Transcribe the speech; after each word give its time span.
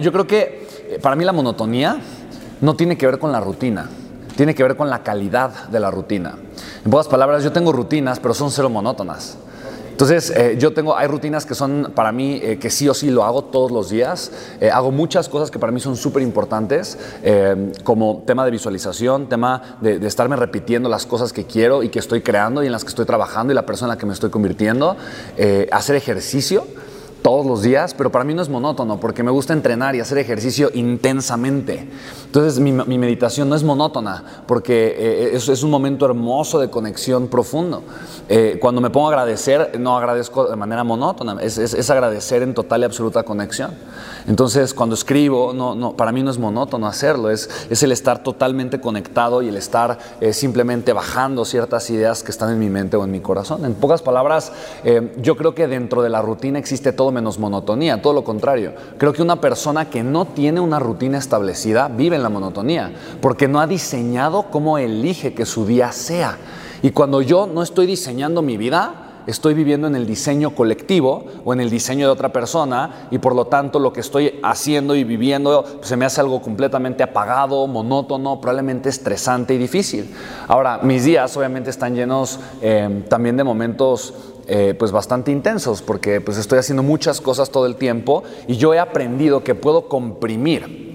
yo 0.00 0.12
creo 0.12 0.26
que 0.26 0.66
eh, 0.88 0.98
para 1.00 1.16
mí 1.16 1.24
la 1.24 1.32
monotonía 1.32 1.98
no 2.60 2.74
tiene 2.74 2.96
que 2.96 3.06
ver 3.06 3.18
con 3.18 3.32
la 3.32 3.40
rutina, 3.40 3.88
tiene 4.36 4.54
que 4.54 4.62
ver 4.62 4.76
con 4.76 4.90
la 4.90 5.02
calidad 5.02 5.68
de 5.68 5.80
la 5.80 5.90
rutina. 5.90 6.36
En 6.84 6.90
pocas 6.90 7.08
palabras, 7.08 7.44
yo 7.44 7.52
tengo 7.52 7.72
rutinas, 7.72 8.20
pero 8.20 8.34
son 8.34 8.50
cero 8.50 8.68
monótonas. 8.68 9.38
Entonces, 10.00 10.32
eh, 10.34 10.56
yo 10.58 10.72
tengo, 10.72 10.96
hay 10.96 11.08
rutinas 11.08 11.44
que 11.44 11.54
son 11.54 11.92
para 11.94 12.10
mí 12.10 12.40
eh, 12.42 12.58
que 12.58 12.70
sí 12.70 12.88
o 12.88 12.94
sí 12.94 13.10
lo 13.10 13.22
hago 13.22 13.44
todos 13.44 13.70
los 13.70 13.90
días. 13.90 14.32
Eh, 14.58 14.70
hago 14.70 14.90
muchas 14.90 15.28
cosas 15.28 15.50
que 15.50 15.58
para 15.58 15.72
mí 15.72 15.78
son 15.78 15.94
súper 15.94 16.22
importantes, 16.22 16.96
como 17.84 18.22
tema 18.26 18.46
de 18.46 18.50
visualización, 18.50 19.28
tema 19.28 19.76
de, 19.82 19.98
de, 19.98 20.06
estarme 20.06 20.36
repitiendo 20.36 20.88
las 20.88 21.04
cosas 21.04 21.34
que 21.34 21.44
quiero 21.44 21.82
y 21.82 21.90
que 21.90 21.98
estoy 21.98 22.22
creando 22.22 22.62
y 22.62 22.66
en 22.66 22.72
las 22.72 22.82
que 22.82 22.88
estoy 22.88 23.04
trabajando 23.04 23.52
y 23.52 23.54
la 23.54 23.66
persona 23.66 23.92
en 23.92 23.96
la 23.96 24.00
que 24.00 24.06
me 24.06 24.14
estoy 24.14 24.30
convirtiendo. 24.30 24.96
hacer 25.70 25.96
ejercicio 25.96 26.66
todos 27.22 27.46
los 27.46 27.62
días, 27.62 27.94
pero 27.94 28.10
para 28.10 28.24
mí 28.24 28.34
no 28.34 28.42
es 28.42 28.48
monótono 28.48 28.98
porque 28.98 29.22
me 29.22 29.30
gusta 29.30 29.52
entrenar 29.52 29.94
y 29.94 30.00
hacer 30.00 30.18
ejercicio 30.18 30.70
intensamente. 30.74 31.88
Entonces 32.26 32.60
mi, 32.60 32.72
meditación 32.72 33.48
no 33.48 33.56
es 33.56 33.64
monótona 33.64 34.42
porque 34.46 34.94
eh, 34.96 35.30
es, 35.34 35.48
es, 35.48 35.62
un 35.62 35.70
momento 35.70 36.06
hermoso 36.06 36.60
de 36.60 36.70
conexión 36.70 37.28
profundo. 37.28 37.82
Eh, 38.28 38.58
cuando 38.60 38.80
me 38.80 38.90
pongo 38.90 39.08
a 39.08 39.10
agradecer, 39.10 39.78
no 39.80 39.96
agradezco 39.96 40.46
de 40.46 40.56
manera 40.56 40.84
monótona, 40.84 41.42
es, 41.42 41.58
es, 41.58 41.90
agradecer 41.90 42.42
en 42.42 42.54
total 42.54 42.82
y 42.82 42.84
absoluta 42.84 43.24
conexión. 43.24 43.72
Entonces 44.28 44.74
cuando 44.74 44.94
escribo, 44.94 45.52
no, 45.52 45.74
no, 45.74 45.96
para 45.96 46.12
mí 46.12 46.22
no 46.22 46.30
es 46.30 46.38
monótono 46.38 46.86
hacerlo, 46.86 47.30
es, 47.30 47.50
es 47.68 47.82
el 47.82 47.90
estar 47.90 48.22
totalmente 48.22 48.80
conectado 48.80 49.42
y 49.42 49.48
el 49.48 49.56
estar 49.56 49.98
eh, 50.20 50.32
simplemente 50.32 50.92
bajando 50.92 51.44
ciertas 51.44 51.90
ideas 51.90 52.22
que 52.22 52.30
están 52.30 52.50
en 52.50 52.58
mi 52.58 52.70
mente 52.70 52.96
o 52.96 53.04
en 53.04 53.10
mi 53.10 53.20
corazón. 53.20 53.64
En 53.64 53.74
pocas 53.74 54.02
palabras, 54.02 54.52
yo 55.20 55.36
creo 55.36 55.54
que 55.54 55.66
dentro 55.66 56.02
de 56.02 56.08
la 56.10 56.22
rutina 56.22 56.58
existe 56.58 56.92
todo 56.92 57.09
menos 57.12 57.38
monotonía, 57.38 58.00
todo 58.00 58.12
lo 58.12 58.24
contrario. 58.24 58.72
Creo 58.98 59.12
que 59.12 59.22
una 59.22 59.40
persona 59.40 59.90
que 59.90 60.02
no 60.02 60.24
tiene 60.24 60.60
una 60.60 60.78
rutina 60.78 61.18
establecida 61.18 61.88
vive 61.88 62.16
en 62.16 62.22
la 62.22 62.28
monotonía, 62.28 62.92
porque 63.20 63.48
no 63.48 63.60
ha 63.60 63.66
diseñado 63.66 64.44
cómo 64.50 64.78
elige 64.78 65.34
que 65.34 65.46
su 65.46 65.66
día 65.66 65.92
sea. 65.92 66.38
Y 66.82 66.90
cuando 66.90 67.20
yo 67.20 67.46
no 67.46 67.62
estoy 67.62 67.86
diseñando 67.86 68.42
mi 68.42 68.56
vida, 68.56 69.09
estoy 69.26 69.54
viviendo 69.54 69.86
en 69.86 69.94
el 69.94 70.06
diseño 70.06 70.54
colectivo 70.54 71.24
o 71.44 71.52
en 71.52 71.60
el 71.60 71.70
diseño 71.70 72.06
de 72.06 72.12
otra 72.12 72.32
persona 72.32 73.08
y 73.10 73.18
por 73.18 73.34
lo 73.34 73.46
tanto 73.46 73.78
lo 73.78 73.92
que 73.92 74.00
estoy 74.00 74.40
haciendo 74.42 74.94
y 74.94 75.04
viviendo 75.04 75.64
se 75.82 75.96
me 75.96 76.04
hace 76.04 76.20
algo 76.20 76.42
completamente 76.42 77.02
apagado, 77.02 77.66
monótono, 77.66 78.40
probablemente 78.40 78.88
estresante 78.88 79.54
y 79.54 79.58
difícil. 79.58 80.14
Ahora, 80.48 80.80
mis 80.82 81.04
días 81.04 81.36
obviamente 81.36 81.70
están 81.70 81.94
llenos 81.94 82.38
eh, 82.60 83.04
también 83.08 83.36
de 83.36 83.44
momentos 83.44 84.14
eh, 84.46 84.74
pues 84.76 84.90
bastante 84.90 85.30
intensos 85.30 85.80
porque 85.80 86.20
pues 86.20 86.36
estoy 86.36 86.58
haciendo 86.58 86.82
muchas 86.82 87.20
cosas 87.20 87.50
todo 87.50 87.66
el 87.66 87.76
tiempo 87.76 88.24
y 88.48 88.56
yo 88.56 88.74
he 88.74 88.80
aprendido 88.80 89.44
que 89.44 89.54
puedo 89.54 89.88
comprimir. 89.88 90.89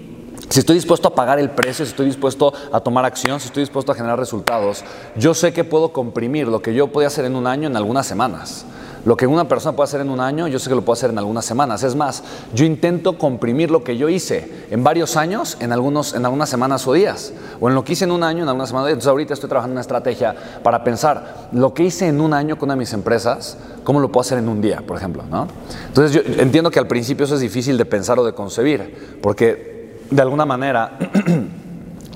Si 0.48 0.60
estoy 0.60 0.76
dispuesto 0.76 1.08
a 1.08 1.14
pagar 1.14 1.38
el 1.38 1.50
precio, 1.50 1.84
si 1.84 1.90
estoy 1.90 2.06
dispuesto 2.06 2.52
a 2.72 2.80
tomar 2.80 3.04
acción, 3.04 3.40
si 3.40 3.46
estoy 3.46 3.62
dispuesto 3.62 3.90
a 3.92 3.94
generar 3.94 4.18
resultados, 4.18 4.84
yo 5.16 5.34
sé 5.34 5.52
que 5.52 5.64
puedo 5.64 5.92
comprimir 5.92 6.46
lo 6.46 6.62
que 6.62 6.72
yo 6.72 6.86
podía 6.88 7.08
hacer 7.08 7.24
en 7.24 7.34
un 7.34 7.46
año 7.46 7.68
en 7.68 7.76
algunas 7.76 8.06
semanas. 8.06 8.64
Lo 9.04 9.16
que 9.16 9.26
una 9.26 9.46
persona 9.46 9.76
puede 9.76 9.84
hacer 9.84 10.00
en 10.00 10.10
un 10.10 10.18
año, 10.18 10.48
yo 10.48 10.58
sé 10.58 10.68
que 10.68 10.74
lo 10.74 10.82
puedo 10.82 10.94
hacer 10.94 11.10
en 11.10 11.18
algunas 11.18 11.44
semanas. 11.44 11.84
Es 11.84 11.94
más, 11.94 12.24
yo 12.52 12.64
intento 12.64 13.18
comprimir 13.18 13.70
lo 13.70 13.84
que 13.84 13.96
yo 13.96 14.08
hice 14.08 14.66
en 14.70 14.82
varios 14.82 15.16
años, 15.16 15.56
en, 15.60 15.72
algunos, 15.72 16.12
en 16.14 16.24
algunas 16.24 16.48
semanas 16.48 16.86
o 16.88 16.92
días. 16.92 17.32
O 17.60 17.68
en 17.68 17.76
lo 17.76 17.84
que 17.84 17.92
hice 17.92 18.04
en 18.04 18.10
un 18.10 18.24
año, 18.24 18.42
en 18.42 18.48
algunas 18.48 18.70
semanas. 18.70 18.88
Entonces 18.88 19.08
ahorita 19.08 19.34
estoy 19.34 19.48
trabajando 19.48 19.74
una 19.74 19.80
estrategia 19.80 20.34
para 20.62 20.82
pensar 20.82 21.48
lo 21.52 21.72
que 21.72 21.84
hice 21.84 22.08
en 22.08 22.20
un 22.20 22.34
año 22.34 22.58
con 22.58 22.66
una 22.66 22.74
de 22.74 22.80
mis 22.80 22.92
empresas, 22.94 23.56
¿cómo 23.84 24.00
lo 24.00 24.10
puedo 24.10 24.22
hacer 24.22 24.38
en 24.38 24.48
un 24.48 24.60
día, 24.60 24.82
por 24.84 24.96
ejemplo? 24.96 25.22
¿no? 25.30 25.46
Entonces 25.86 26.12
yo 26.12 26.42
entiendo 26.42 26.72
que 26.72 26.80
al 26.80 26.88
principio 26.88 27.26
eso 27.26 27.36
es 27.36 27.40
difícil 27.40 27.78
de 27.78 27.84
pensar 27.84 28.18
o 28.18 28.24
de 28.24 28.32
concebir, 28.32 29.18
porque 29.22 29.75
de 30.10 30.22
alguna 30.22 30.46
manera... 30.46 30.98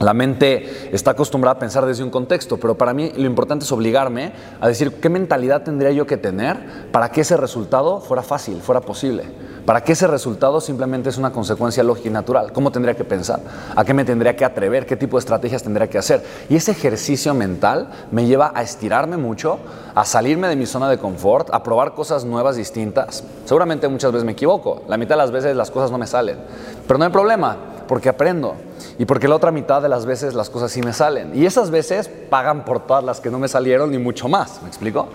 La 0.00 0.14
mente 0.14 0.88
está 0.92 1.10
acostumbrada 1.10 1.56
a 1.56 1.58
pensar 1.58 1.84
desde 1.84 2.02
un 2.02 2.08
contexto, 2.08 2.56
pero 2.56 2.74
para 2.74 2.94
mí 2.94 3.12
lo 3.16 3.26
importante 3.26 3.66
es 3.66 3.72
obligarme 3.72 4.32
a 4.58 4.66
decir 4.66 4.94
qué 4.94 5.10
mentalidad 5.10 5.62
tendría 5.62 5.90
yo 5.90 6.06
que 6.06 6.16
tener 6.16 6.88
para 6.90 7.10
que 7.10 7.20
ese 7.20 7.36
resultado 7.36 8.00
fuera 8.00 8.22
fácil, 8.22 8.62
fuera 8.62 8.80
posible, 8.80 9.24
para 9.66 9.84
que 9.84 9.92
ese 9.92 10.06
resultado 10.06 10.62
simplemente 10.62 11.10
es 11.10 11.18
una 11.18 11.32
consecuencia 11.32 11.82
lógica 11.82 12.08
y 12.08 12.12
natural. 12.12 12.50
¿Cómo 12.50 12.72
tendría 12.72 12.94
que 12.94 13.04
pensar? 13.04 13.40
¿A 13.76 13.84
qué 13.84 13.92
me 13.92 14.06
tendría 14.06 14.34
que 14.34 14.46
atrever? 14.46 14.86
¿Qué 14.86 14.96
tipo 14.96 15.18
de 15.18 15.20
estrategias 15.20 15.62
tendría 15.62 15.90
que 15.90 15.98
hacer? 15.98 16.24
Y 16.48 16.56
ese 16.56 16.70
ejercicio 16.70 17.34
mental 17.34 17.90
me 18.10 18.24
lleva 18.24 18.52
a 18.54 18.62
estirarme 18.62 19.18
mucho, 19.18 19.58
a 19.94 20.06
salirme 20.06 20.48
de 20.48 20.56
mi 20.56 20.64
zona 20.64 20.88
de 20.88 20.96
confort, 20.96 21.50
a 21.52 21.62
probar 21.62 21.92
cosas 21.92 22.24
nuevas, 22.24 22.56
distintas. 22.56 23.22
Seguramente 23.44 23.86
muchas 23.86 24.12
veces 24.12 24.24
me 24.24 24.32
equivoco, 24.32 24.80
la 24.88 24.96
mitad 24.96 25.16
de 25.16 25.18
las 25.18 25.30
veces 25.30 25.54
las 25.54 25.70
cosas 25.70 25.90
no 25.90 25.98
me 25.98 26.06
salen, 26.06 26.38
pero 26.86 26.96
no 26.96 27.04
hay 27.04 27.10
problema 27.10 27.69
porque 27.90 28.08
aprendo 28.08 28.54
y 29.00 29.04
porque 29.04 29.26
la 29.26 29.34
otra 29.34 29.50
mitad 29.50 29.82
de 29.82 29.88
las 29.88 30.06
veces 30.06 30.34
las 30.34 30.48
cosas 30.48 30.70
sí 30.70 30.80
me 30.80 30.92
salen. 30.92 31.32
Y 31.34 31.44
esas 31.44 31.72
veces 31.72 32.08
pagan 32.08 32.64
por 32.64 32.86
todas 32.86 33.02
las 33.02 33.20
que 33.20 33.32
no 33.32 33.40
me 33.40 33.48
salieron 33.48 33.92
y 33.92 33.98
mucho 33.98 34.28
más, 34.28 34.62
¿me 34.62 34.68
explico? 34.68 35.08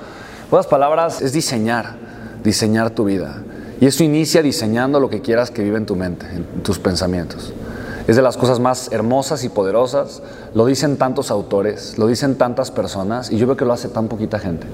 Otras 0.51 0.67
palabras, 0.67 1.21
es 1.21 1.31
diseñar, 1.31 1.95
diseñar 2.43 2.89
tu 2.89 3.05
vida. 3.05 3.41
Y 3.79 3.85
eso 3.85 4.03
inicia 4.03 4.41
diseñando 4.41 4.99
lo 4.99 5.09
que 5.09 5.21
quieras 5.21 5.51
que 5.51 5.63
viva 5.63 5.77
en 5.77 5.85
tu 5.85 5.95
mente, 5.95 6.25
en 6.25 6.63
tus 6.63 6.77
pensamientos. 6.77 7.53
Es 8.09 8.17
de 8.17 8.21
las 8.21 8.35
cosas 8.35 8.59
más 8.59 8.91
hermosas 8.91 9.45
y 9.45 9.47
poderosas. 9.47 10.21
Lo 10.53 10.65
dicen 10.65 10.97
tantos 10.97 11.31
autores, 11.31 11.97
lo 11.97 12.07
dicen 12.07 12.35
tantas 12.35 12.71
personas 12.71 13.31
y 13.31 13.37
yo 13.37 13.47
veo 13.47 13.55
que 13.55 13.63
lo 13.63 13.71
hace 13.71 13.87
tan 13.87 14.09
poquita 14.09 14.37
gente. 14.37 14.67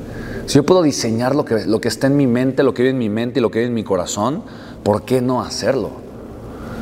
Si 0.48 0.56
yo 0.56 0.66
puedo 0.66 0.82
diseñar 0.82 1.36
lo 1.36 1.46
que, 1.46 1.68
lo 1.68 1.80
que 1.80 1.90
está 1.90 2.08
en 2.08 2.18
mi 2.18 2.26
mente, 2.26 2.64
lo 2.64 2.74
que 2.74 2.82
vive 2.82 2.94
en 2.94 2.98
mi 2.98 3.10
mente 3.10 3.40
y 3.40 3.44
lo 3.44 3.52
que 3.52 3.60
vive 3.60 3.68
en 3.68 3.76
mi 3.76 3.84
corazón, 3.84 4.42
¿por 4.82 5.04
qué 5.04 5.22
no 5.22 5.44
hacerlo? 5.44 6.02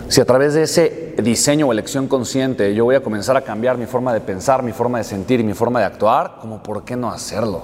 Si 0.09 0.22
a 0.22 0.25
través 0.25 0.56
de 0.56 0.63
ese 0.63 1.09
diseño 1.22 1.68
o 1.68 1.72
elección 1.72 2.07
consciente 2.07 2.74
yo 2.74 2.85
voy 2.85 2.96
a 2.96 3.03
comenzar 3.03 3.38
a 3.38 3.41
cambiar 3.41 3.78
mi 3.78 3.85
forma 3.85 4.13
de 4.13 4.22
pensar, 4.22 4.63
mi 4.63 4.72
forma 4.72 4.97
de 4.97 5.03
sentir 5.03 5.40
y 5.40 5.44
mi 5.44 5.53
forma 5.53 5.80
de 5.80 5.85
actuar, 5.85 6.38
como 6.40 6.62
por 6.62 6.84
qué 6.84 6.96
no 6.96 7.12
hacerlo? 7.12 7.63